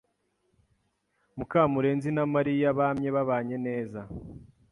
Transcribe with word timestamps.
Mukamurenzi 1.37 2.09
na 2.15 2.23
Mariya 2.33 2.69
bamye 2.79 3.09
babanye 3.15 3.55
neza. 3.67 4.01